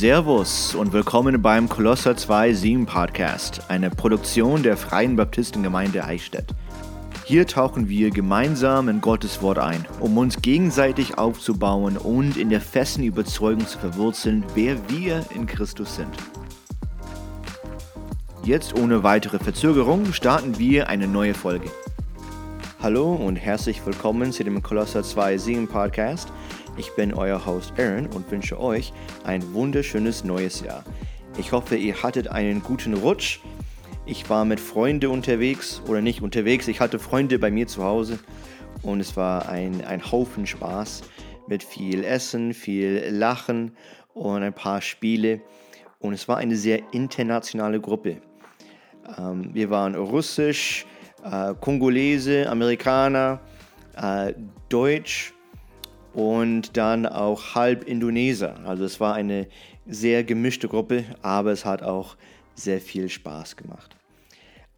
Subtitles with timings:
[0.00, 6.54] Servus und willkommen beim Kolosser 2 7 Podcast, eine Produktion der Freien Baptistengemeinde Eichstätt.
[7.26, 12.62] Hier tauchen wir gemeinsam in Gottes Wort ein, um uns gegenseitig aufzubauen und in der
[12.62, 16.16] festen Überzeugung zu verwurzeln, wer wir in Christus sind.
[18.42, 21.70] Jetzt ohne weitere Verzögerung starten wir eine neue Folge.
[22.82, 26.32] Hallo und herzlich willkommen zu dem Kolosser 2 7 Podcast.
[26.80, 28.94] Ich bin euer Host Aaron und wünsche euch
[29.30, 30.82] ein wunderschönes neues Jahr.
[31.38, 33.38] Ich hoffe, ihr hattet einen guten Rutsch.
[34.04, 36.66] Ich war mit Freunden unterwegs oder nicht unterwegs.
[36.66, 38.18] Ich hatte Freunde bei mir zu Hause
[38.82, 41.02] und es war ein, ein Haufen Spaß
[41.46, 43.76] mit viel Essen, viel Lachen
[44.14, 45.40] und ein paar Spiele.
[46.00, 48.16] Und es war eine sehr internationale Gruppe.
[49.16, 50.86] Ähm, wir waren russisch,
[51.22, 53.38] äh, Kongolese, Amerikaner,
[53.96, 54.34] äh,
[54.68, 55.34] Deutsch
[56.12, 58.60] und dann auch halb Indoneser.
[58.64, 59.46] Also es war eine
[59.86, 62.16] sehr gemischte Gruppe, aber es hat auch
[62.54, 63.96] sehr viel Spaß gemacht.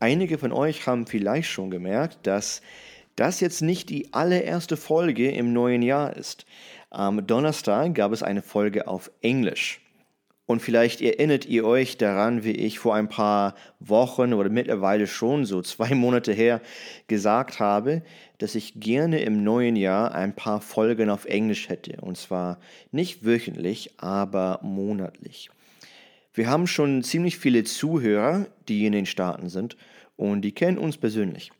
[0.00, 2.60] Einige von euch haben vielleicht schon gemerkt, dass
[3.16, 6.46] das jetzt nicht die allererste Folge im neuen Jahr ist.
[6.90, 9.80] Am Donnerstag gab es eine Folge auf Englisch.
[10.44, 15.44] Und vielleicht erinnert ihr euch daran, wie ich vor ein paar Wochen oder mittlerweile schon
[15.44, 16.60] so zwei Monate her
[17.06, 18.02] gesagt habe,
[18.42, 22.00] dass ich gerne im neuen Jahr ein paar Folgen auf Englisch hätte.
[22.00, 22.58] Und zwar
[22.90, 25.48] nicht wöchentlich, aber monatlich.
[26.34, 29.76] Wir haben schon ziemlich viele Zuhörer, die in den Staaten sind
[30.16, 31.52] und die kennen uns persönlich.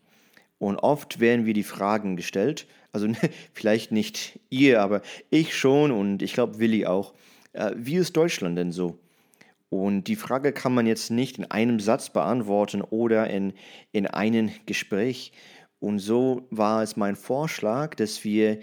[0.59, 3.07] Und oft werden wir die Fragen gestellt, also
[3.53, 7.15] vielleicht nicht ihr, aber ich schon und ich glaube Willi auch
[7.53, 8.99] äh, wie ist Deutschland denn so?
[9.69, 13.55] Und die Frage kann man jetzt nicht in einem Satz beantworten oder in,
[13.91, 15.33] in einem Gespräch.
[15.83, 18.61] Und so war es mein Vorschlag, dass wir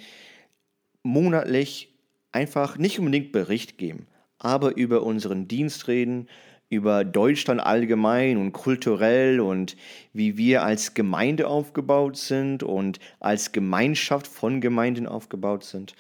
[1.04, 1.94] monatlich
[2.32, 4.08] einfach nicht unbedingt Bericht geben,
[4.38, 6.28] aber über unseren Dienst reden,
[6.70, 9.76] über Deutschland allgemein und kulturell und
[10.14, 15.96] wie wir als Gemeinde aufgebaut sind und als Gemeinschaft von Gemeinden aufgebaut sind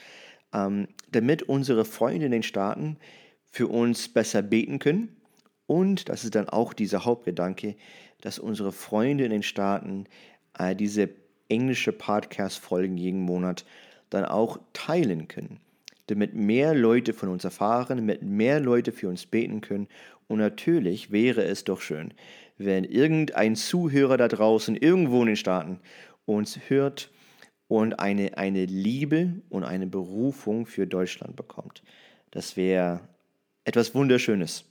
[0.53, 2.97] ähm, damit unsere Freunde in den Staaten
[3.45, 5.15] für uns besser beten können.
[5.65, 7.75] Und das ist dann auch dieser Hauptgedanke,
[8.21, 10.05] dass unsere Freunde in den Staaten
[10.57, 11.09] äh, diese
[11.49, 13.65] englische Podcast-Folgen jeden Monat
[14.09, 15.59] dann auch teilen können.
[16.07, 19.87] Damit mehr Leute von uns erfahren, damit mehr Leute für uns beten können.
[20.27, 22.13] Und natürlich wäre es doch schön,
[22.57, 25.79] wenn irgendein Zuhörer da draußen irgendwo in den Staaten
[26.25, 27.11] uns hört
[27.67, 31.83] und eine, eine Liebe und eine Berufung für Deutschland bekommt.
[32.31, 33.01] Das wäre
[33.63, 34.65] etwas Wunderschönes.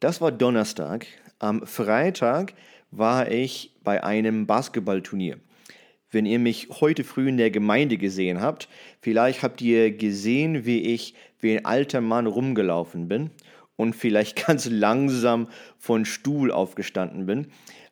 [0.00, 1.06] Das war Donnerstag.
[1.38, 2.54] Am Freitag
[2.90, 5.38] war ich bei einem Basketballturnier.
[6.10, 8.68] Wenn ihr mich heute früh in der Gemeinde gesehen habt,
[9.00, 13.30] vielleicht habt ihr gesehen, wie ich wie ein alter Mann rumgelaufen bin
[13.76, 15.46] und vielleicht ganz langsam
[15.78, 17.46] von Stuhl aufgestanden bin,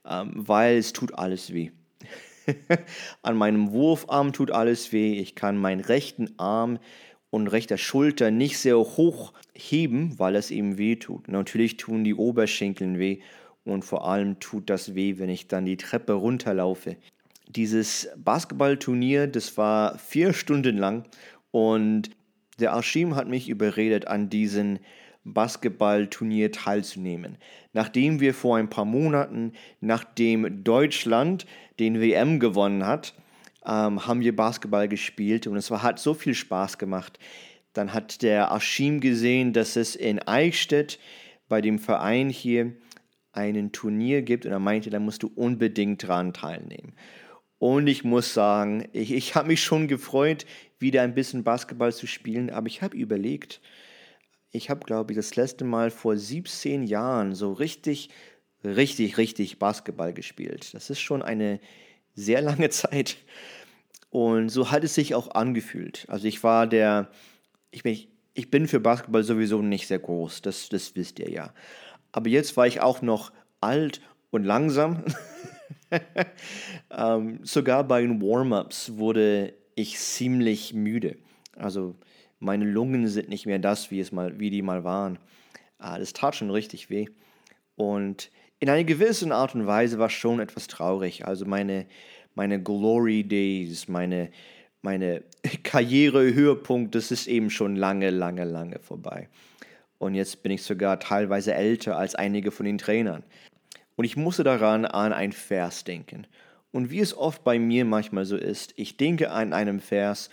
[0.05, 1.71] ähm, weil es tut alles weh.
[3.23, 5.21] An meinem Wurfarm tut alles weh.
[5.21, 6.81] Ich kann meinen rechten Arm
[7.31, 11.29] und rechter Schulter nicht sehr hoch heben, weil es eben weh tut.
[11.29, 13.21] Natürlich tun die Oberschenkeln weh
[13.65, 16.97] und vor allem tut das weh, wenn ich dann die Treppe runterlaufe.
[17.49, 21.05] Dieses Basketballturnier, das war vier Stunden lang
[21.51, 22.11] und
[22.59, 24.79] der Arschim hat mich überredet, an diesen
[25.25, 27.39] Basketballturnier teilzunehmen.
[27.73, 31.47] Nachdem wir vor ein paar Monaten, nachdem Deutschland
[31.79, 33.15] den WM gewonnen hat,
[33.65, 37.19] ähm, haben wir Basketball gespielt und es war, hat so viel Spaß gemacht.
[37.73, 40.99] Dann hat der Aschim gesehen, dass es in Eichstätt
[41.49, 42.75] bei dem Verein hier
[43.35, 46.95] einen Turnier gibt und er meinte, da musst du unbedingt dran teilnehmen.
[47.59, 50.45] Und ich muss sagen, ich, ich habe mich schon gefreut,
[50.79, 53.61] wieder ein bisschen Basketball zu spielen, aber ich habe überlegt,
[54.51, 58.11] ich habe, glaube ich, das letzte Mal vor 17 Jahren so richtig,
[58.63, 60.75] richtig, richtig Basketball gespielt.
[60.75, 61.61] Das ist schon eine
[62.15, 63.17] sehr lange Zeit.
[64.11, 66.07] Und so hat es sich auch angefühlt.
[66.09, 67.11] Also ich war der,
[67.73, 67.99] ich bin,
[68.35, 71.53] ich bin für Basketball sowieso nicht sehr groß, das, das wisst ihr ja.
[72.15, 74.01] Aber jetzt war ich auch noch alt
[74.31, 75.03] und langsam.
[76.97, 81.17] ähm, sogar bei den Warm-ups wurde ich ziemlich müde.
[81.57, 81.97] Also
[82.39, 85.19] meine Lungen sind nicht mehr das, wie, es mal, wie die mal waren.
[85.79, 87.07] Ah, das tat schon richtig weh.
[87.75, 88.31] Und
[88.61, 91.27] in einer gewissen Art und Weise war schon etwas traurig.
[91.27, 91.85] Also meine,
[92.37, 94.31] meine Glory Days, meine,
[94.83, 95.25] meine
[95.65, 99.29] Karrierehöhepunkt, das ist eben schon lange, lange, lange vorbei.
[100.05, 103.23] Und jetzt bin ich sogar teilweise älter als einige von den Trainern.
[103.97, 106.27] Und ich musste daran an ein Vers denken.
[106.73, 110.29] Und wie es oft bei mir manchmal so ist, ich denke an einem Vers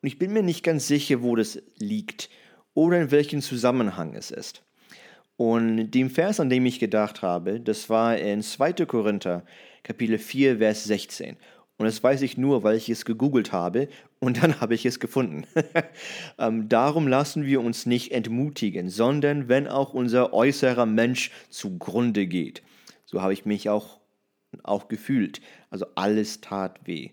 [0.00, 2.30] und ich bin mir nicht ganz sicher, wo das liegt
[2.72, 4.62] oder in welchem Zusammenhang es ist.
[5.36, 8.74] Und dem Vers, an dem ich gedacht habe, das war in 2.
[8.86, 9.44] Korinther,
[9.82, 11.36] Kapitel 4, Vers 16.
[11.78, 13.88] Und das weiß ich nur, weil ich es gegoogelt habe
[14.18, 15.44] und dann habe ich es gefunden.
[16.38, 22.62] ähm, darum lassen wir uns nicht entmutigen, sondern wenn auch unser äußerer Mensch zugrunde geht.
[23.04, 24.00] So habe ich mich auch,
[24.62, 25.40] auch gefühlt.
[25.70, 27.10] Also alles tat weh.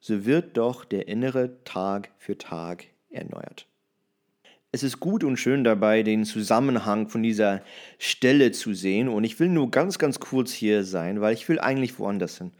[0.00, 3.66] So wird doch der innere Tag für Tag erneuert.
[4.70, 7.62] Es ist gut und schön dabei, den Zusammenhang von dieser
[7.98, 9.08] Stelle zu sehen.
[9.08, 12.52] Und ich will nur ganz, ganz kurz hier sein, weil ich will eigentlich woanders hin.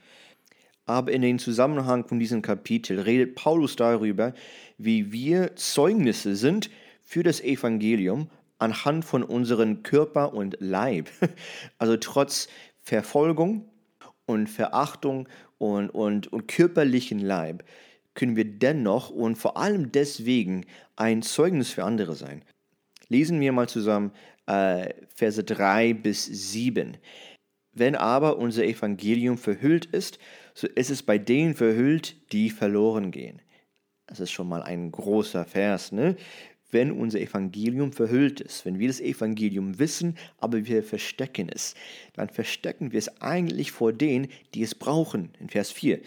[0.89, 4.33] Aber in den Zusammenhang von diesem Kapitel redet Paulus darüber,
[4.79, 6.71] wie wir Zeugnisse sind
[7.05, 11.11] für das Evangelium anhand von unserem Körper und Leib.
[11.79, 12.49] Also trotz
[12.81, 13.69] Verfolgung
[14.25, 17.65] und Verachtung und, und, und körperlichen Leib
[18.15, 20.65] können wir dennoch und vor allem deswegen
[20.97, 22.43] ein Zeugnis für andere sein.
[23.11, 24.11] Lesen wir mal zusammen
[24.47, 26.97] äh, Verse 3 bis 7.
[27.75, 30.19] Wenn aber unser Evangelium verhüllt ist,
[30.59, 33.41] so ist es bei denen verhüllt, die verloren gehen.
[34.09, 36.17] Das ist schon mal ein großer Vers, ne?
[36.73, 41.77] Wenn unser Evangelium verhüllt ist, wenn wir das Evangelium wissen, aber wir verstecken es,
[42.15, 45.31] dann verstecken wir es eigentlich vor denen, die es brauchen.
[45.39, 46.01] In Vers 4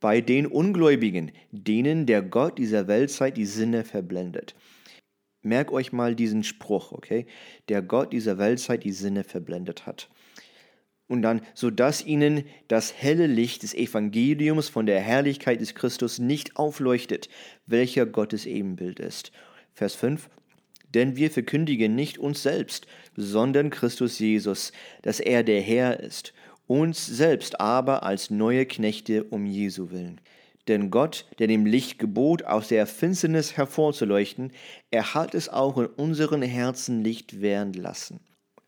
[0.00, 4.56] bei den Ungläubigen, denen der Gott dieser Weltzeit die Sinne verblendet.
[5.40, 7.26] Merk euch mal diesen Spruch, okay?
[7.68, 10.10] Der Gott dieser Weltzeit die Sinne verblendet hat.
[11.06, 16.56] Und dann, sodass ihnen das helle Licht des Evangeliums von der Herrlichkeit des Christus nicht
[16.56, 17.28] aufleuchtet,
[17.66, 19.30] welcher Gottes Ebenbild ist.
[19.74, 20.30] Vers 5.
[20.94, 22.86] Denn wir verkündigen nicht uns selbst,
[23.16, 24.72] sondern Christus Jesus,
[25.02, 26.32] dass er der Herr ist
[26.66, 30.20] uns selbst aber als neue Knechte um Jesu willen.
[30.66, 34.50] Denn Gott, der dem Licht gebot, aus der Finsternis hervorzuleuchten,
[34.90, 38.20] er hat es auch in unseren Herzen Licht werden lassen.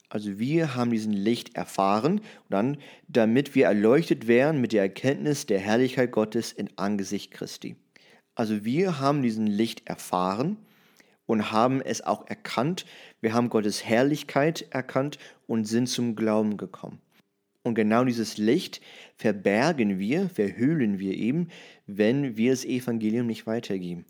[0.08, 5.58] Also wir haben diesen Licht erfahren, dann, damit wir erleuchtet werden mit der Erkenntnis der
[5.58, 7.76] Herrlichkeit Gottes in Angesicht Christi.
[8.34, 10.58] Also wir haben diesen Licht erfahren
[11.26, 12.86] und haben es auch erkannt.
[13.20, 17.00] Wir haben Gottes Herrlichkeit erkannt und sind zum Glauben gekommen.
[17.62, 18.80] Und genau dieses Licht
[19.16, 21.48] verbergen wir, verhüllen wir eben,
[21.86, 24.04] wenn wir das Evangelium nicht weitergeben.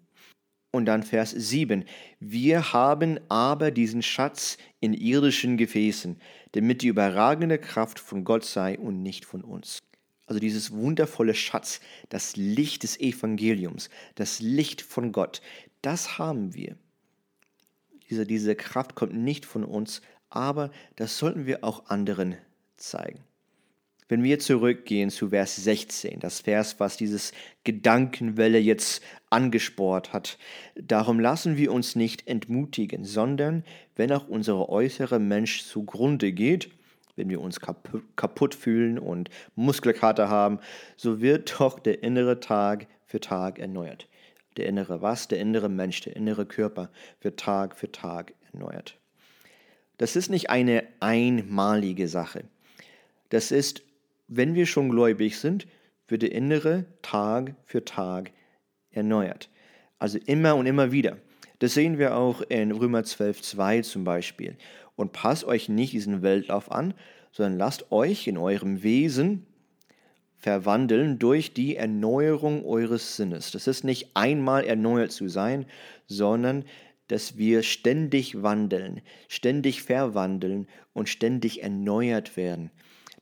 [0.71, 1.85] Und dann Vers 7.
[2.21, 6.21] Wir haben aber diesen Schatz in irdischen Gefäßen,
[6.53, 9.79] damit die überragende Kraft von Gott sei und nicht von uns.
[10.27, 15.41] Also dieses wundervolle Schatz, das Licht des Evangeliums, das Licht von Gott,
[15.83, 16.77] das haben wir.
[18.11, 22.37] Diese, diese Kraft kommt nicht von uns, aber das sollten wir auch anderen
[22.77, 23.26] zeigen.
[24.09, 27.33] Wenn wir zurückgehen zu Vers 16, das Vers, was dieses
[27.65, 30.39] Gedankenwelle jetzt angesport hat,
[30.77, 33.65] darum lassen wir uns nicht entmutigen, sondern
[33.97, 36.71] wenn auch unser äußerer Mensch zugrunde geht,
[37.17, 40.61] wenn wir uns kaputt fühlen und Muskelkater haben,
[40.97, 44.07] so wird doch der innere Tag für Tag erneuert.
[44.57, 45.27] Der innere was?
[45.27, 48.99] Der innere Mensch, der innere Körper wird Tag für Tag erneuert.
[49.99, 52.45] Das ist nicht eine einmalige Sache.
[53.31, 53.83] Das ist
[54.29, 55.67] wenn wir schon gläubig sind,
[56.09, 58.33] wird der innere Tag für Tag
[58.91, 59.51] erneuert.
[59.99, 61.19] Also immer und immer wieder.
[61.59, 64.57] Das sehen wir auch in Römer 12, 2 zum Beispiel.
[64.95, 66.95] Und passt euch nicht diesen Weltlauf an,
[67.33, 69.47] sondern lasst euch in eurem Wesen
[70.37, 73.51] verwandeln durch die Erneuerung eures Sinnes.
[73.51, 75.67] Das ist nicht einmal erneuert zu sein,
[76.07, 76.65] sondern
[77.09, 82.71] dass wir ständig wandeln, ständig verwandeln und ständig erneuert werden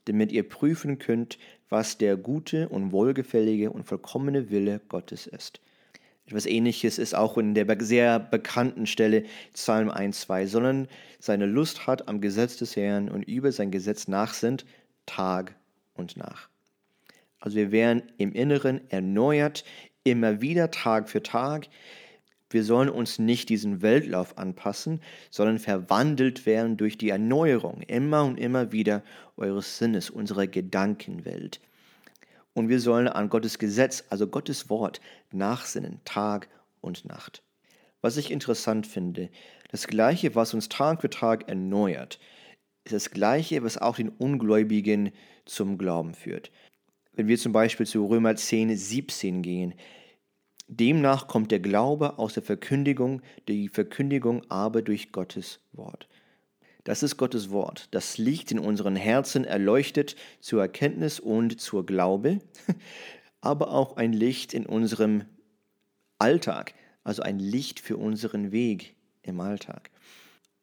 [0.05, 1.37] damit ihr prüfen könnt,
[1.69, 5.59] was der gute und wohlgefällige und vollkommene Wille Gottes ist.
[6.27, 10.87] Etwas ähnliches ist auch in der sehr bekannten Stelle Psalm 1,2, sondern
[11.19, 14.65] seine Lust hat am Gesetz des Herrn und über sein Gesetz nachsinnt,
[15.05, 15.55] Tag
[15.93, 16.49] und Nacht.
[17.39, 19.65] Also wir werden im Inneren erneuert,
[20.03, 21.67] immer wieder Tag für Tag.
[22.49, 28.37] Wir sollen uns nicht diesen Weltlauf anpassen, sondern verwandelt werden durch die Erneuerung immer und
[28.37, 29.03] immer wieder
[29.35, 31.59] eures Sinnes, unserer Gedankenwelt.
[32.53, 36.47] Und wir sollen an Gottes Gesetz, also Gottes Wort, nachsinnen, Tag
[36.81, 37.43] und Nacht.
[38.01, 39.29] Was ich interessant finde,
[39.71, 42.19] das Gleiche, was uns Tag für Tag erneuert,
[42.85, 45.11] ist das Gleiche, was auch den Ungläubigen
[45.45, 46.51] zum Glauben führt.
[47.13, 49.73] Wenn wir zum Beispiel zu Römer 10, 17 gehen,
[50.67, 56.07] Demnach kommt der Glaube aus der Verkündigung, die Verkündigung aber durch Gottes Wort.
[56.83, 57.87] Das ist Gottes Wort.
[57.91, 62.39] Das liegt in unseren Herzen erleuchtet zur Erkenntnis und zur Glaube,
[63.41, 65.25] aber auch ein Licht in unserem
[66.19, 69.89] Alltag, also ein Licht für unseren Weg im Alltag.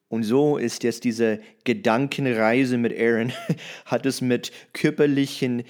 [0.09, 3.33] Und so ist jetzt diese Gedankenreise mit Aaron,
[3.87, 5.65] hat es mit körperlichen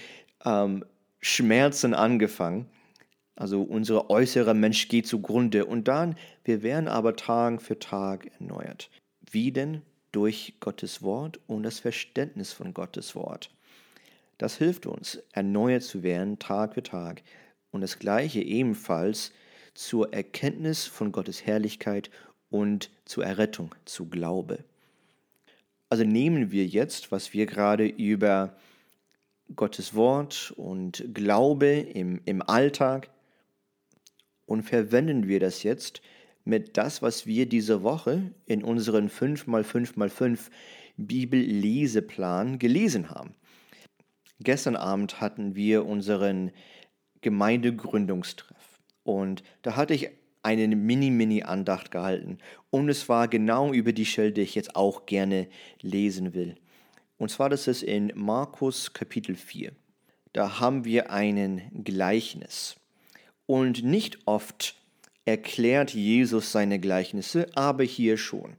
[0.45, 0.85] ähm,
[1.21, 2.67] Schmerzen angefangen.
[3.35, 8.91] Also unser äußerer Mensch geht zugrunde und dann, wir werden aber Tag für Tag erneuert.
[9.31, 9.83] Wie denn?
[10.13, 13.51] Durch Gottes Wort und das Verständnis von Gottes Wort.
[14.37, 17.23] Das hilft uns, erneuert zu werden Tag für Tag.
[17.71, 19.33] Und das gleiche ebenfalls
[19.73, 22.11] zur Erkenntnis von Gottes Herrlichkeit
[22.51, 24.65] und zur Errettung, zu Glaube.
[25.89, 28.57] Also nehmen wir jetzt, was wir gerade über
[29.57, 33.09] Gottes Wort und Glaube im, im Alltag
[34.53, 36.03] und verwenden wir das jetzt
[36.45, 40.51] mit das, was wir diese Woche in unseren 5x5x5
[40.99, 43.35] Bibelleseplan gelesen haben.
[44.41, 46.51] Gestern Abend hatten wir unseren
[47.23, 50.11] Gemeindegründungstreff und da hatte ich
[50.43, 52.37] eine Mini-Mini-Andacht gehalten
[52.69, 55.49] und es war genau über die Stelle, die ich jetzt auch gerne
[55.81, 56.57] lesen will.
[57.17, 59.73] Und zwar das ist in Markus Kapitel 4.
[60.35, 62.77] Da haben wir einen Gleichnis.
[63.53, 64.77] Und nicht oft
[65.27, 68.57] erklärt Jesus seine Gleichnisse, aber hier schon.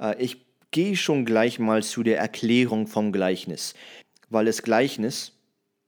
[0.00, 0.38] Äh, ich
[0.72, 3.74] gehe schon gleich mal zu der Erklärung vom Gleichnis,
[4.28, 5.30] weil das Gleichnis,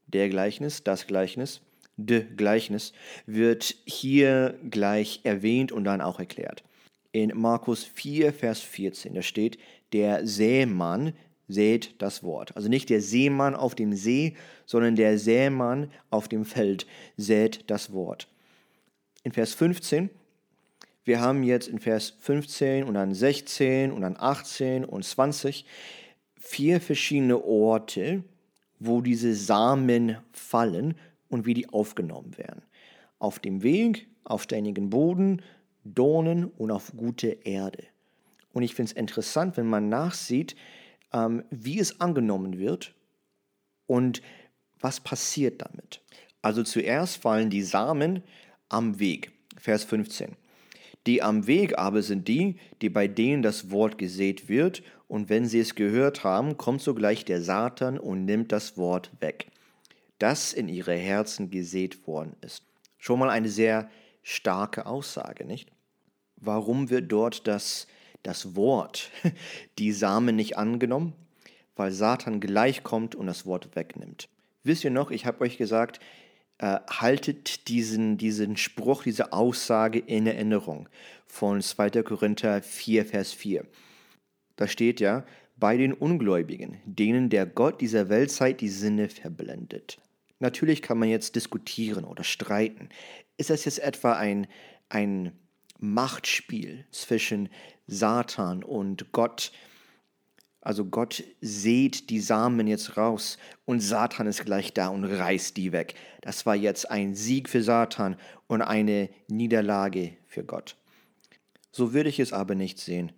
[0.06, 1.60] der Gleichnis, das Gleichnis,
[1.96, 2.92] de Gleichnis,
[3.26, 6.62] wird hier gleich erwähnt und dann auch erklärt.
[7.10, 9.58] In Markus 4, Vers 14, da steht,
[9.92, 11.14] der Sämann
[11.52, 12.56] sät das Wort.
[12.56, 14.34] Also nicht der Seemann auf dem See,
[14.66, 18.28] sondern der Sämann auf dem Feld sät das Wort.
[19.22, 20.10] In Vers 15,
[21.04, 25.64] wir haben jetzt in Vers 15 und dann 16 und dann 18 und 20
[26.36, 28.24] vier verschiedene Orte,
[28.78, 30.94] wo diese Samen fallen
[31.28, 32.62] und wie die aufgenommen werden.
[33.18, 35.42] Auf dem Weg, auf steinigen Boden,
[35.84, 37.84] Dornen und auf gute Erde.
[38.52, 40.56] Und ich finde es interessant, wenn man nachsieht,
[41.12, 42.94] ähm, wie es angenommen wird
[43.86, 44.22] und
[44.80, 46.00] was passiert damit.
[46.42, 48.22] Also zuerst fallen die Samen
[48.68, 50.36] am Weg, Vers 15.
[51.06, 55.44] Die am Weg aber sind die, die bei denen das Wort gesät wird, und wenn
[55.44, 59.48] sie es gehört haben, kommt sogleich der Satan und nimmt das Wort weg,
[60.20, 62.62] das in ihre Herzen gesät worden ist.
[62.96, 63.90] Schon mal eine sehr
[64.22, 65.72] starke Aussage, nicht?
[66.36, 67.88] Warum wird dort das
[68.22, 69.10] das Wort,
[69.78, 71.14] die Samen nicht angenommen,
[71.76, 74.28] weil Satan gleich kommt und das Wort wegnimmt.
[74.62, 76.00] Wisst ihr noch, ich habe euch gesagt,
[76.58, 80.88] äh, haltet diesen, diesen Spruch, diese Aussage in Erinnerung
[81.26, 82.02] von 2.
[82.02, 83.64] Korinther 4, Vers 4.
[84.56, 85.24] Da steht ja,
[85.56, 89.98] bei den Ungläubigen, denen der Gott dieser Weltzeit die Sinne verblendet.
[90.38, 92.88] Natürlich kann man jetzt diskutieren oder streiten.
[93.36, 94.46] Ist das jetzt etwa ein,
[94.88, 95.32] ein
[95.80, 97.48] Machtspiel zwischen
[97.86, 99.52] Satan und Gott.
[100.60, 105.72] Also Gott sät die Samen jetzt raus und Satan ist gleich da und reißt die
[105.72, 105.94] weg.
[106.20, 110.76] Das war jetzt ein Sieg für Satan und eine Niederlage für Gott.
[111.72, 113.12] So würde ich es aber nicht sehen,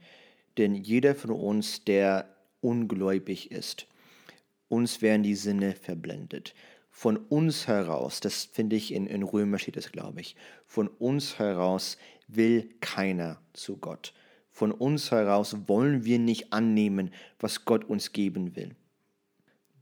[0.56, 2.28] denn jeder von uns, der
[2.60, 3.86] ungläubig ist,
[4.68, 6.54] uns werden die Sinne verblendet.
[6.90, 11.38] Von uns heraus, das finde ich in, in Römer steht es, glaube ich, von uns
[11.38, 11.96] heraus
[12.36, 14.12] will keiner zu Gott.
[14.50, 18.74] Von uns heraus wollen wir nicht annehmen, was Gott uns geben will.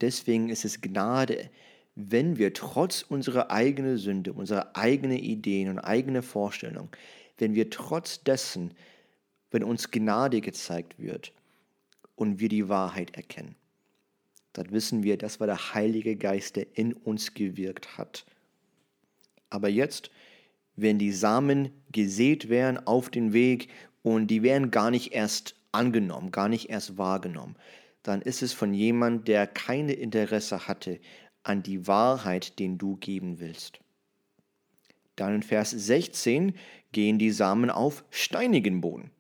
[0.00, 1.50] Deswegen ist es Gnade,
[1.94, 6.90] wenn wir trotz unserer eigenen Sünde, unserer eigenen Ideen und eigenen Vorstellungen,
[7.38, 8.74] wenn wir trotz dessen,
[9.50, 11.32] wenn uns Gnade gezeigt wird
[12.14, 13.56] und wir die Wahrheit erkennen,
[14.52, 18.24] dann wissen wir, das war der Heilige Geist, der in uns gewirkt hat.
[19.48, 20.10] Aber jetzt
[20.80, 23.68] wenn die Samen gesät werden auf den Weg
[24.02, 27.56] und die werden gar nicht erst angenommen, gar nicht erst wahrgenommen,
[28.02, 31.00] dann ist es von jemand, der keine Interesse hatte
[31.42, 33.80] an die Wahrheit, den du geben willst.
[35.16, 36.54] Dann in Vers 16
[36.92, 39.10] gehen die Samen auf steinigen Boden.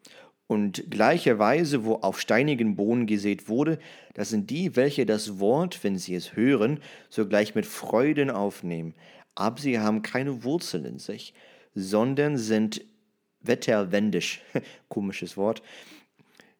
[0.46, 3.78] Und gleicherweise, wo auf steinigen Boden gesät wurde,
[4.14, 8.94] das sind die, welche das Wort, wenn sie es hören, sogleich mit Freuden aufnehmen,
[9.36, 11.34] aber sie haben keine Wurzel in sich,
[11.74, 12.84] sondern sind
[13.40, 14.42] wetterwendisch,
[14.88, 15.62] komisches Wort,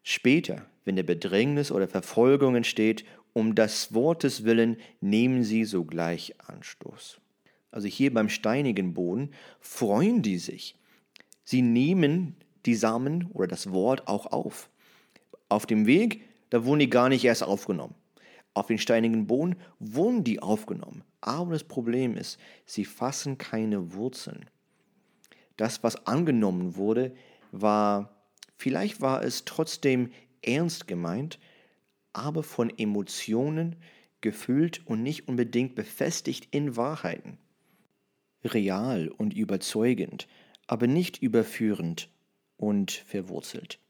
[0.02, 7.21] später, wenn der Bedrängnis oder Verfolgung entsteht, um des Wortes willen nehmen sie sogleich Anstoß.
[7.71, 10.76] Also hier beim steinigen Boden freuen die sich.
[11.45, 12.37] Sie nehmen
[12.67, 14.69] die Samen oder das Wort auch auf.
[15.49, 17.95] Auf dem Weg, da wurden die gar nicht erst aufgenommen.
[18.55, 21.05] Auf den steinigen Boden wurden die aufgenommen.
[21.21, 24.47] Aber das Problem ist, sie fassen keine Wurzeln.
[25.61, 27.14] Das, was angenommen wurde,
[27.52, 28.17] war,
[28.57, 31.38] vielleicht war es trotzdem ernst gemeint,
[32.14, 33.76] aber von Emotionen
[34.23, 37.37] gefüllt und nicht unbedingt befestigt in Wahrheiten.
[38.43, 40.29] Real und überzeugend,
[40.67, 42.09] aber nicht überführend
[42.57, 43.81] und verwurzelt.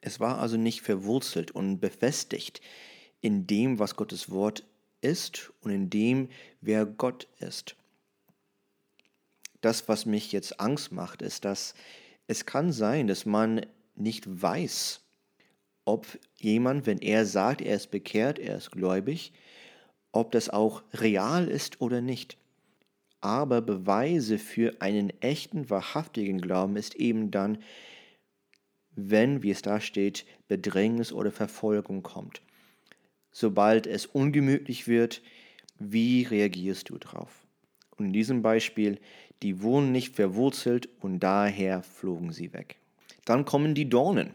[0.00, 2.62] Es war also nicht verwurzelt und befestigt
[3.20, 4.64] in dem, was Gottes Wort
[5.02, 6.30] ist und in dem,
[6.62, 7.76] wer Gott ist.
[9.64, 11.74] Das, was mich jetzt Angst macht, ist, dass
[12.26, 15.00] es kann sein, dass man nicht weiß,
[15.86, 16.06] ob
[16.36, 19.32] jemand, wenn er sagt, er ist bekehrt, er ist gläubig,
[20.12, 22.36] ob das auch real ist oder nicht.
[23.22, 27.56] Aber Beweise für einen echten, wahrhaftigen Glauben ist eben dann,
[28.90, 32.42] wenn, wie es da steht, Bedrängnis oder Verfolgung kommt.
[33.32, 35.22] Sobald es ungemütlich wird,
[35.78, 37.46] wie reagierst du drauf?
[37.96, 39.00] Und in diesem Beispiel,
[39.44, 42.76] die wurden nicht verwurzelt und daher flogen sie weg.
[43.26, 44.30] Dann kommen die Dornen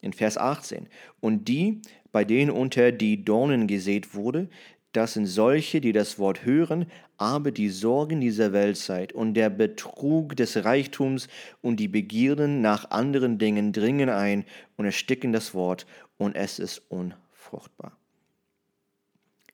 [0.00, 0.88] in Vers 18.
[1.20, 1.80] Und die,
[2.10, 4.50] bei denen unter die Dornen gesät wurde,
[4.92, 10.34] das sind solche, die das Wort hören, aber die Sorgen dieser Weltzeit und der Betrug
[10.34, 11.28] des Reichtums
[11.62, 14.44] und die Begierden nach anderen Dingen dringen ein
[14.76, 15.86] und ersticken das Wort
[16.18, 17.96] und es ist unfruchtbar.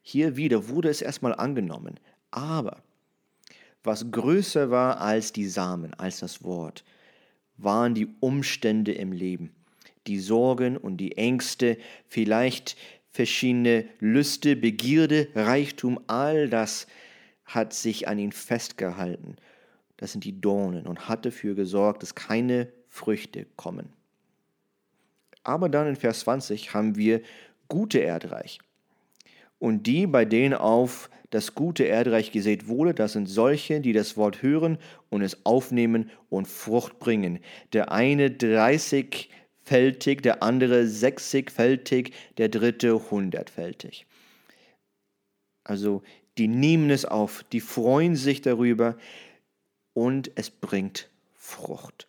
[0.00, 2.00] Hier wieder wurde es erstmal angenommen,
[2.30, 2.78] aber
[3.86, 6.84] was größer war als die Samen, als das Wort,
[7.56, 9.54] waren die Umstände im Leben,
[10.06, 12.76] die Sorgen und die Ängste, vielleicht
[13.10, 16.86] verschiedene Lüste, Begierde, Reichtum, all das
[17.44, 19.36] hat sich an ihn festgehalten.
[19.96, 23.92] Das sind die Dornen und hat dafür gesorgt, dass keine Früchte kommen.
[25.42, 27.22] Aber dann in Vers 20 haben wir
[27.68, 28.58] gute Erdreich.
[29.58, 34.16] Und die, bei denen auf das gute Erdreich gesät wurde, das sind solche, die das
[34.16, 37.40] Wort hören und es aufnehmen und Frucht bringen.
[37.72, 39.30] Der eine 30
[39.62, 44.06] fältig, der andere sechzigfältig, der dritte hundertfältig.
[45.64, 46.02] Also
[46.38, 48.96] die nehmen es auf, die freuen sich darüber
[49.94, 52.06] und es bringt Frucht.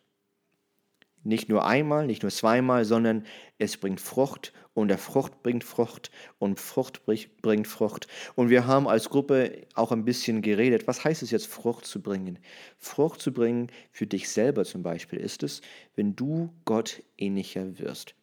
[1.24, 3.26] Nicht nur einmal, nicht nur zweimal, sondern
[3.58, 8.06] es bringt Frucht und der Frucht bringt Frucht und Frucht bringt Frucht.
[8.36, 12.00] Und wir haben als Gruppe auch ein bisschen geredet, was heißt es jetzt, Frucht zu
[12.00, 12.38] bringen?
[12.78, 15.62] Frucht zu bringen für dich selber zum Beispiel ist es,
[15.96, 18.14] wenn du Gott ähnlicher wirst.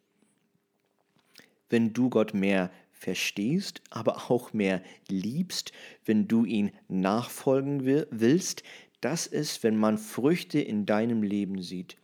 [1.68, 5.72] Wenn du Gott mehr verstehst, aber auch mehr liebst,
[6.04, 8.62] wenn du ihn nachfolgen willst,
[9.02, 11.98] das ist, wenn man Früchte in deinem Leben sieht.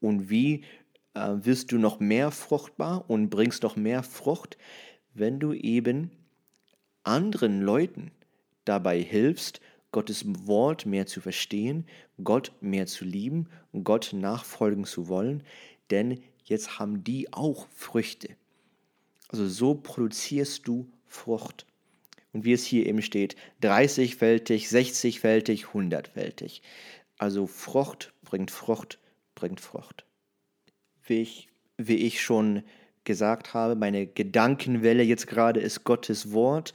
[0.00, 0.64] Und wie
[1.16, 4.56] äh, wirst du noch mehr fruchtbar und bringst noch mehr Frucht,
[5.14, 6.10] wenn du eben
[7.02, 8.12] anderen Leuten
[8.64, 9.60] dabei hilfst,
[9.92, 11.86] Gottes Wort mehr zu verstehen,
[12.22, 13.48] Gott mehr zu lieben,
[13.82, 15.42] Gott nachfolgen zu wollen,
[15.90, 18.36] denn jetzt haben die auch Früchte.
[19.28, 21.66] Also so produzierst du Frucht.
[22.32, 26.60] Und wie es hier eben steht, 30-fältig, 60-fältig, 100-fältig.
[27.16, 28.98] Also Frucht bringt Frucht
[29.34, 30.05] bringt Frucht.
[31.06, 32.62] Wie ich, wie ich schon
[33.04, 36.74] gesagt habe, meine Gedankenwelle jetzt gerade ist Gottes Wort,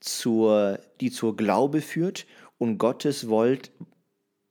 [0.00, 2.26] zur, die zur Glaube führt
[2.58, 3.70] und Gottes, Wort,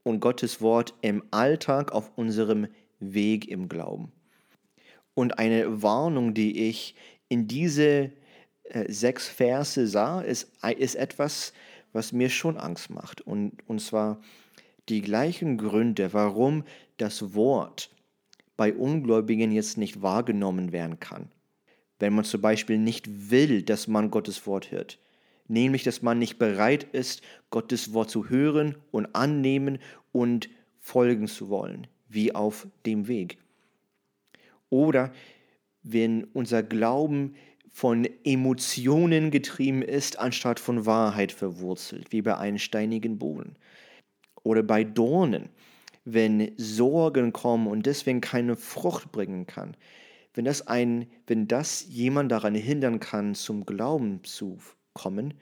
[0.04, 2.68] und Gottes Wort im Alltag auf unserem
[3.00, 4.12] Weg im Glauben.
[5.14, 6.96] Und eine Warnung, die ich
[7.30, 8.12] in diese
[8.66, 11.54] äh, sechs Verse sah, ist, ist etwas,
[11.94, 13.22] was mir schon Angst macht.
[13.22, 14.22] Und, und zwar
[14.90, 16.64] die gleichen Gründe, warum
[16.98, 17.95] das Wort
[18.58, 21.30] bei Ungläubigen jetzt nicht wahrgenommen werden kann.
[22.00, 25.00] Wenn man zum Beispiel nicht will, dass man Gottes Wort hört.
[25.48, 29.80] Nämlich, dass man nicht bereit ist, Gottes Wort zu hören und annehmen
[30.12, 33.38] und folgen zu wollen, wie auf dem Weg.
[34.70, 35.12] Oder
[35.84, 37.36] wenn unser Glauben
[37.72, 43.56] von Emotionen getrieben ist, anstatt von Wahrheit verwurzelt, wie bei einem steinigen Boden.
[44.44, 45.50] Oder bei Dornen,
[46.06, 49.76] wenn Sorgen kommen und deswegen keine Frucht bringen kann,
[50.36, 54.60] wenn das, ein, wenn das jemand daran hindern kann, zum Glauben zu
[54.94, 55.34] kommen,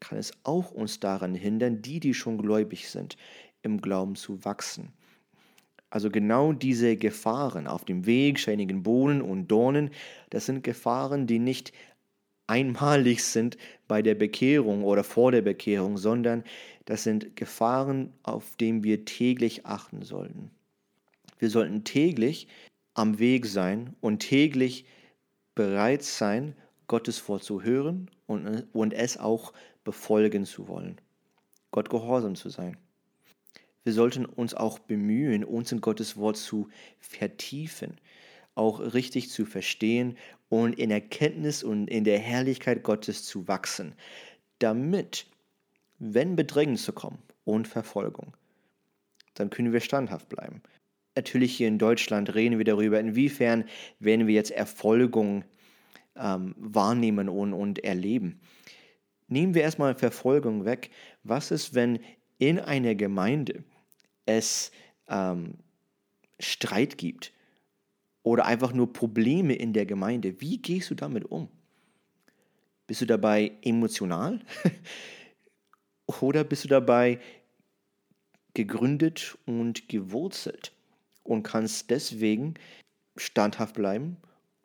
[0.00, 3.16] kann es auch uns daran hindern, die, die schon gläubig sind,
[3.62, 4.92] im Glauben zu wachsen.
[5.88, 9.90] Also genau diese Gefahren auf dem Weg, steinigen Bohnen und Dornen,
[10.30, 11.72] das sind Gefahren, die nicht
[12.50, 16.42] einmalig sind bei der Bekehrung oder vor der Bekehrung, sondern
[16.84, 20.50] das sind Gefahren, auf denen wir täglich achten sollten.
[21.38, 22.48] Wir sollten täglich
[22.94, 24.84] am Weg sein und täglich
[25.54, 26.54] bereit sein,
[26.88, 29.52] Gottes Wort zu hören und, und es auch
[29.84, 31.00] befolgen zu wollen.
[31.70, 32.76] Gott gehorsam zu sein.
[33.84, 37.96] Wir sollten uns auch bemühen, uns in Gottes Wort zu vertiefen,
[38.60, 40.18] auch richtig zu verstehen
[40.50, 43.94] und in Erkenntnis und in der Herrlichkeit Gottes zu wachsen,
[44.58, 45.26] damit,
[45.98, 48.36] wenn Bedrängnisse kommen und Verfolgung,
[49.32, 50.62] dann können wir standhaft bleiben.
[51.16, 53.64] Natürlich hier in Deutschland reden wir darüber, inwiefern
[53.98, 55.44] werden wir jetzt Erfolgung
[56.16, 58.40] ähm, wahrnehmen und, und erleben.
[59.26, 60.90] Nehmen wir erstmal Verfolgung weg.
[61.22, 61.98] Was ist, wenn
[62.38, 63.64] in einer Gemeinde
[64.26, 64.70] es
[65.08, 65.54] ähm,
[66.38, 67.32] Streit gibt
[68.22, 70.40] oder einfach nur Probleme in der Gemeinde?
[70.40, 71.48] Wie gehst du damit um?
[72.86, 74.40] Bist du dabei emotional
[76.20, 77.20] oder bist du dabei
[78.54, 80.72] gegründet und gewurzelt
[81.22, 82.54] und kannst deswegen
[83.16, 84.16] standhaft bleiben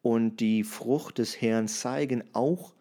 [0.01, 2.73] und die Frucht des Herrn zeigen, auch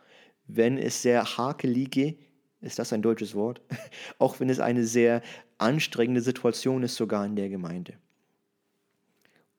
[0.47, 2.17] wenn es sehr hakelige,
[2.61, 3.61] ist das ein deutsches Wort,
[4.19, 5.23] auch wenn es eine sehr
[5.59, 7.95] anstrengende Situation ist, sogar in der Gemeinde.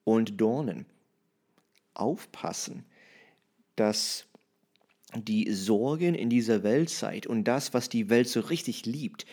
[0.04, 0.86] Und Dornen,
[1.96, 2.86] aufpassen,
[3.76, 4.28] dass
[5.16, 9.26] die Sorgen in dieser Weltzeit und das, was die Welt so richtig liebt,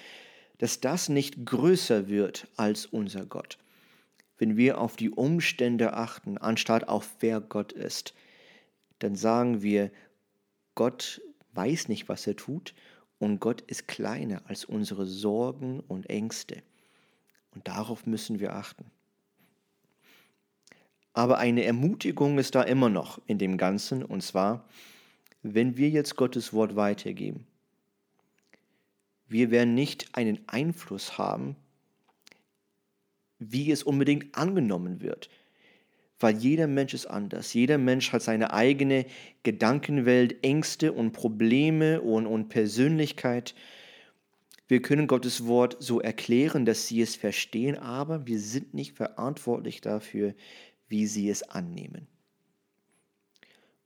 [0.59, 3.59] dass das nicht größer wird als unser Gott.
[4.39, 8.15] Wenn wir auf die Umstände achten, anstatt auf wer Gott ist,
[8.99, 9.91] dann sagen wir,
[10.75, 11.21] Gott
[11.53, 12.75] weiß nicht, was er tut
[13.19, 16.63] und Gott ist kleiner als unsere Sorgen und Ängste.
[17.55, 18.91] Und darauf müssen wir achten.
[21.13, 24.69] Aber eine Ermutigung ist da immer noch in dem Ganzen, und zwar,
[25.43, 27.47] wenn wir jetzt Gottes Wort weitergeben.
[29.29, 31.57] Wir werden nicht einen Einfluss haben,
[33.39, 35.29] wie es unbedingt angenommen wird
[36.23, 37.53] weil jeder Mensch ist anders.
[37.53, 39.07] Jeder Mensch hat seine eigene
[39.43, 43.55] Gedankenwelt, Ängste und Probleme und, und Persönlichkeit.
[44.69, 49.81] Wir können Gottes Wort so erklären, dass sie es verstehen, aber wir sind nicht verantwortlich
[49.81, 50.35] dafür,
[50.93, 52.07] wie sie es annehmen.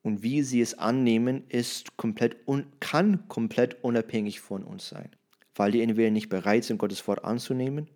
[0.03, 2.37] Und wie sie es annehmen, ist komplett
[2.81, 5.09] kann komplett unabhängig von uns sein,
[5.55, 7.88] weil die entweder nicht bereit sind, Gottes Wort anzunehmen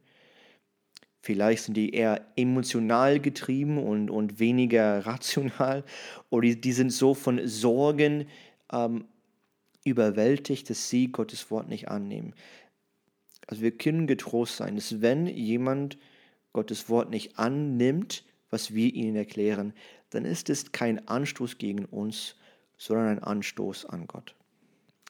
[1.23, 5.85] Vielleicht sind die eher emotional getrieben und, und weniger rational.
[6.31, 8.27] Oder die, die sind so von Sorgen
[8.73, 9.05] ähm,
[9.85, 12.35] überwältigt, dass sie Gottes Wort nicht annehmen.
[13.46, 15.99] Also wir können getrost sein, dass wenn jemand
[16.53, 19.72] Gottes Wort nicht annimmt, was wir ihnen erklären,
[20.10, 22.36] dann ist es kein Anstoß gegen uns,
[22.76, 24.34] sondern ein Anstoß an Gott.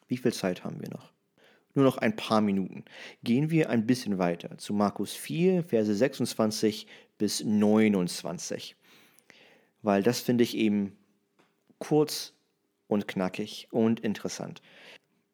[0.08, 1.12] Wie viel Zeit haben wir noch?
[1.74, 2.84] nur noch ein paar Minuten.
[3.22, 6.86] Gehen wir ein bisschen weiter zu Markus 4, Verse 26
[7.18, 8.76] bis 29.
[9.82, 10.96] Weil das finde ich eben
[11.78, 12.34] kurz
[12.88, 14.62] und knackig und interessant.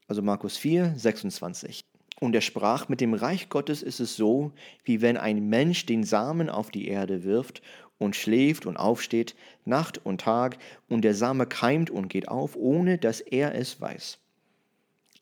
[0.08, 1.80] Also Markus 4, 26.
[2.18, 4.52] Und er sprach, mit dem Reich Gottes ist es so,
[4.84, 7.60] wie wenn ein Mensch den Samen auf die Erde wirft
[7.98, 12.98] und schläft und aufsteht, Nacht und Tag, und der Same keimt und geht auf, ohne
[12.98, 14.18] dass er es weiß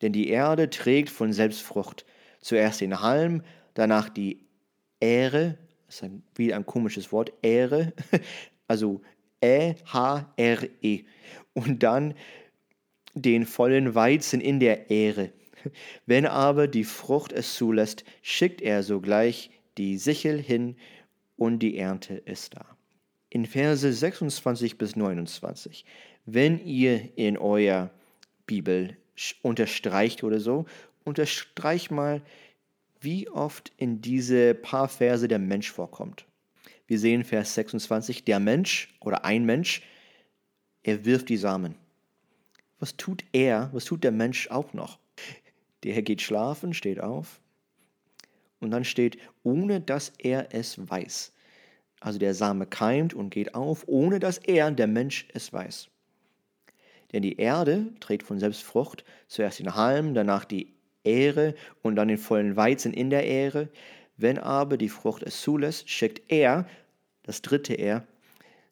[0.04, 2.04] denn die Erde trägt von selbst Frucht.
[2.40, 4.44] Zuerst den Halm, danach die
[5.00, 5.56] Ähre,
[5.86, 7.94] das ist ein, wie ein komisches Wort, Ähre,
[8.68, 9.00] also
[9.40, 11.04] E-H-R-E.
[11.54, 12.14] Und dann
[13.14, 15.30] den vollen Weizen in der Ähre.
[16.04, 20.76] Wenn aber die Frucht es zulässt, schickt er sogleich die Sichel hin
[21.36, 22.66] und die Ernte ist da.
[23.30, 25.84] In Verse 26 bis 29,
[26.26, 27.90] wenn ihr in euer
[28.46, 28.96] Bibel
[29.42, 30.66] unterstreicht oder so,
[31.04, 32.22] unterstreich mal,
[33.00, 36.24] wie oft in diese paar Verse der Mensch vorkommt.
[36.86, 39.82] Wir sehen Vers 26, der Mensch oder ein Mensch,
[40.82, 41.74] er wirft die Samen.
[42.78, 44.98] Was tut er, was tut der Mensch auch noch?
[45.82, 47.40] Der geht schlafen, steht auf
[48.60, 51.32] und dann steht, ohne dass er es weiß.
[52.00, 55.88] Also der Same keimt und geht auf, ohne dass er, der Mensch, es weiß.
[57.12, 62.08] Denn die Erde trägt von selbst Frucht, zuerst den Halm, danach die Ähre und dann
[62.08, 63.68] den vollen Weizen in der Ähre.
[64.16, 66.66] Wenn aber die Frucht es zulässt, schickt er,
[67.22, 68.06] das dritte Er,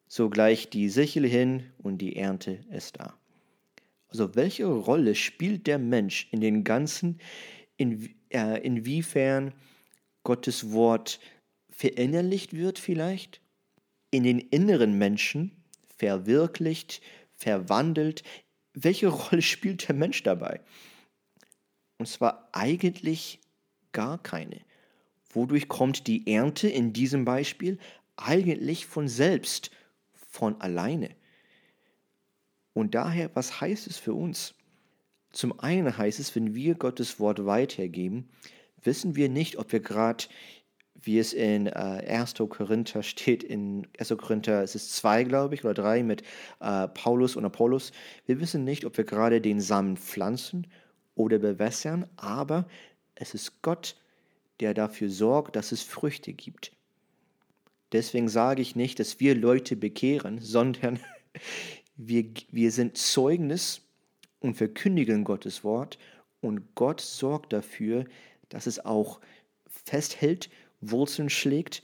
[0.09, 3.15] sogleich die Sichel hin und die Ernte ist da.
[4.09, 7.19] Also welche Rolle spielt der Mensch in den ganzen,
[7.79, 9.55] in, äh, inwiefern
[10.25, 11.21] Gottes Wort
[11.71, 13.41] verinnerlicht wird vielleicht,
[14.11, 15.65] in den inneren Menschen
[15.97, 17.01] verwirklicht,
[17.35, 18.23] verwandelt.
[18.75, 20.61] Welche Rolle spielt der Mensch dabei?
[21.99, 23.41] Und zwar eigentlich
[23.93, 24.61] gar keine.
[25.31, 27.79] Wodurch kommt die Ernte in diesem Beispiel?
[28.17, 29.71] Eigentlich von selbst,
[30.13, 31.15] von alleine.
[32.75, 34.55] Und daher, was heißt es für uns?
[35.31, 38.29] Zum einen heißt es, wenn wir Gottes Wort weitergeben,
[38.85, 40.25] wissen wir nicht, ob wir gerade
[41.05, 42.35] wie es in äh, 1.
[42.49, 44.15] Korinther steht, in 1.
[44.19, 46.23] Korinther, es ist zwei, glaube ich, oder drei mit
[46.61, 47.93] äh, Paulus und Apollos.
[48.27, 50.69] Wir wissen nicht, ob wir gerade den Samen pflanzen
[51.15, 52.67] oder bewässern, aber
[53.15, 53.97] es ist Gott,
[54.61, 56.73] der dafür sorgt, dass es Früchte gibt.
[57.93, 61.01] Deswegen sage ich nicht, dass wir Leute bekehren, sondern
[61.97, 63.83] wir, wir sind Zeugnis
[64.41, 65.99] und verkündigen Gottes Wort
[66.41, 68.11] und Gott sorgt dafür, dass
[68.67, 69.21] es auch
[69.67, 71.83] festhält, Wurzeln schlägt,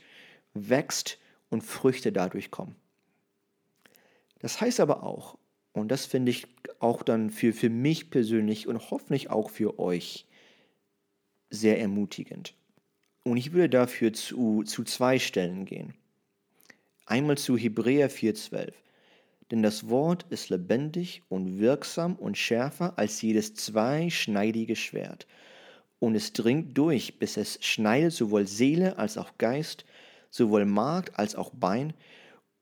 [0.53, 2.75] wächst und Früchte dadurch kommen.
[4.39, 5.37] Das heißt aber auch,
[5.73, 6.47] und das finde ich
[6.79, 10.25] auch dann für, für mich persönlich und hoffentlich auch für euch
[11.49, 12.55] sehr ermutigend.
[13.23, 15.93] Und ich würde dafür zu, zu zwei Stellen gehen.
[17.05, 18.73] Einmal zu Hebräer 4,12.
[19.51, 25.25] Denn das Wort ist lebendig und wirksam und schärfer als jedes zweischneidige Schwert.
[25.99, 29.85] Und es dringt durch, bis es schneidet sowohl Seele als auch Geist,
[30.29, 31.93] sowohl Mark als auch Bein.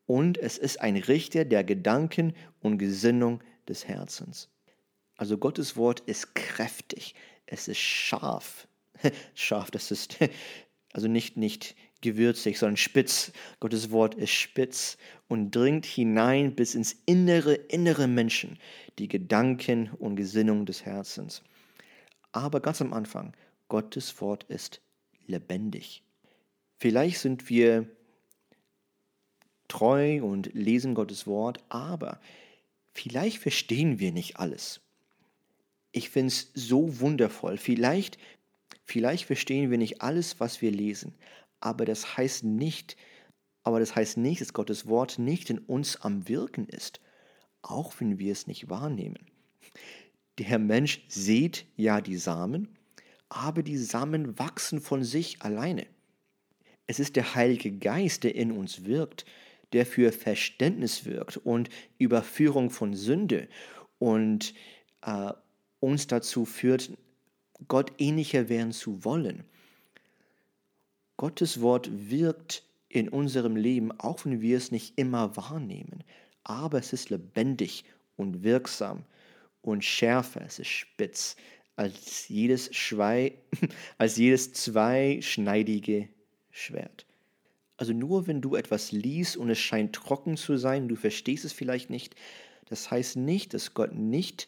[0.05, 4.49] Und es ist ein Richter der Gedanken und Gesinnung des Herzens.
[5.17, 8.67] Also Gottes Wort ist kräftig, es ist scharf.
[9.35, 10.17] scharf, das ist
[10.93, 13.31] also nicht, nicht gewürzig, sondern spitz.
[13.59, 14.97] Gottes Wort ist spitz
[15.27, 18.57] und dringt hinein bis ins innere, innere Menschen,
[18.99, 21.43] die Gedanken und Gesinnung des Herzens.
[22.37, 23.33] Aber ganz am Anfang,
[23.67, 24.79] Gottes Wort ist
[25.25, 26.03] lebendig.
[26.77, 27.87] Vielleicht sind wir
[29.67, 32.21] treu und lesen Gottes Wort, aber
[32.93, 34.81] vielleicht verstehen wir nicht alles.
[35.91, 37.57] Ich finde es so wundervoll.
[37.57, 38.19] Vielleicht,
[38.83, 41.15] vielleicht verstehen wir nicht alles, was wir lesen,
[41.59, 42.97] aber das heißt nicht,
[43.63, 47.01] aber das heißt nicht, dass Gottes Wort nicht in uns am Wirken ist,
[47.63, 49.25] auch wenn wir es nicht wahrnehmen.
[50.39, 52.67] Der Mensch sieht ja die Samen,
[53.29, 55.87] aber die Samen wachsen von sich alleine.
[56.85, 59.25] Es ist der Heilige Geist, der in uns wirkt,
[59.73, 63.49] der für Verständnis wirkt und Überführung von Sünde
[63.99, 64.53] und
[65.01, 65.33] äh,
[65.79, 66.91] uns dazu führt,
[67.67, 69.43] Gott ähnlicher werden zu wollen.
[71.17, 76.03] Gottes Wort wirkt in unserem Leben, auch wenn wir es nicht immer wahrnehmen.
[76.43, 77.83] Aber es ist lebendig
[78.15, 79.03] und wirksam
[79.71, 81.35] und schärfer, es ist spitz
[81.75, 83.33] als jedes, Schwei,
[83.97, 86.09] als jedes zweischneidige
[86.51, 87.05] Schwert.
[87.77, 91.53] Also nur wenn du etwas liest und es scheint trocken zu sein, du verstehst es
[91.53, 92.15] vielleicht nicht,
[92.65, 94.47] das heißt nicht, dass Gott nicht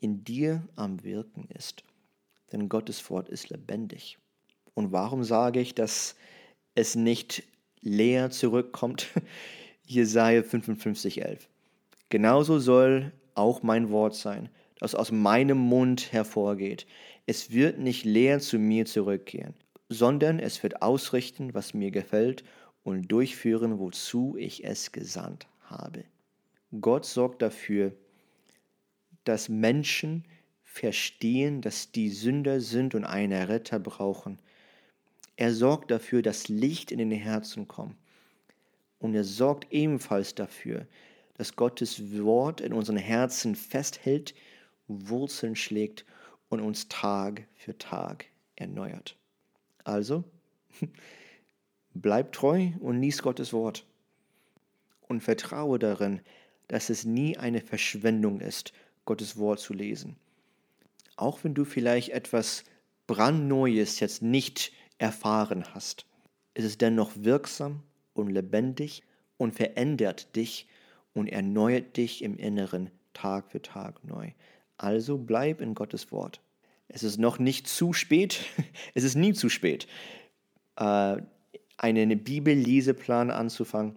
[0.00, 1.84] in dir am Wirken ist.
[2.52, 4.18] Denn Gottes Wort ist lebendig.
[4.74, 6.16] Und warum sage ich, dass
[6.74, 7.42] es nicht
[7.80, 9.08] leer zurückkommt?
[9.84, 11.48] Jesaja 55, 11.
[12.08, 16.86] Genauso soll auch mein Wort sein, das aus meinem Mund hervorgeht.
[17.26, 19.54] Es wird nicht leer zu mir zurückkehren,
[19.88, 22.44] sondern es wird ausrichten, was mir gefällt
[22.82, 26.04] und durchführen, wozu ich es gesandt habe.
[26.80, 27.92] Gott sorgt dafür,
[29.24, 30.24] dass Menschen
[30.62, 34.38] verstehen, dass die Sünder sind und einen Retter brauchen
[35.36, 37.96] er sorgt dafür, dass Licht in den Herzen kommt.
[38.98, 40.86] Und er sorgt ebenfalls dafür,
[41.36, 44.34] dass Gottes Wort in unseren Herzen festhält,
[44.88, 46.04] Wurzeln schlägt
[46.48, 49.16] und uns Tag für Tag erneuert.
[49.84, 50.24] Also,
[51.94, 53.84] bleib treu und lies Gottes Wort.
[55.08, 56.20] Und vertraue darin,
[56.68, 58.72] dass es nie eine Verschwendung ist,
[59.04, 60.16] Gottes Wort zu lesen.
[61.16, 62.64] Auch wenn du vielleicht etwas
[63.06, 66.06] brandneues jetzt nicht erfahren hast.
[66.54, 67.82] Es ist dennoch wirksam
[68.14, 69.02] und lebendig
[69.36, 70.66] und verändert dich
[71.16, 74.30] und erneuert dich im Inneren Tag für Tag neu.
[74.76, 76.40] Also bleib in Gottes Wort.
[76.88, 78.40] Es ist noch nicht zu spät,
[78.94, 79.88] es ist nie zu spät,
[80.76, 81.16] äh,
[81.78, 83.96] einen Bibel-Leseplan anzufangen.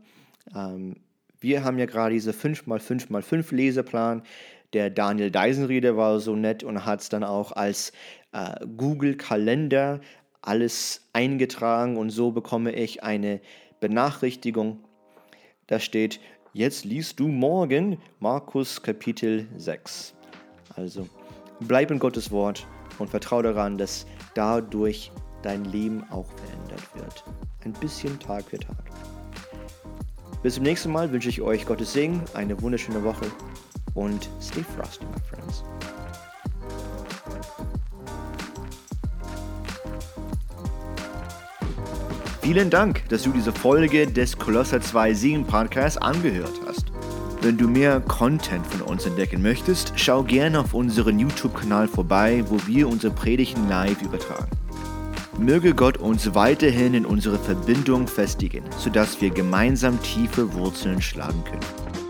[0.56, 0.96] Ähm,
[1.42, 4.24] wir haben ja gerade diese 5x5x5 Leseplan.
[4.72, 7.92] Der Daniel Deisenrieder war so nett und hat es dann auch als
[8.32, 10.00] äh, Google-Kalender
[10.42, 13.42] alles eingetragen und so bekomme ich eine
[13.82, 14.80] Benachrichtigung.
[15.68, 16.20] Da steht,
[16.54, 20.14] jetzt liest du morgen Markus Kapitel 6.
[20.76, 21.08] Also
[21.62, 27.24] bleib in Gottes Wort und vertraue daran, dass dadurch dein Leben auch verändert wird.
[27.64, 28.78] Ein bisschen Tag für Tag.
[30.42, 33.26] Bis zum nächsten Mal wünsche ich euch Gottes Segen, eine wunderschöne Woche
[33.94, 35.64] und stay frosty, my friends.
[42.52, 46.86] Vielen Dank, dass du diese Folge des Kolosser 2 Singen Podcasts angehört hast.
[47.44, 52.58] Wenn du mehr Content von uns entdecken möchtest, schau gerne auf unseren YouTube-Kanal vorbei, wo
[52.66, 54.50] wir unsere Predigten live übertragen.
[55.38, 62.09] Möge Gott uns weiterhin in unsere Verbindung festigen, sodass wir gemeinsam tiefe Wurzeln schlagen können.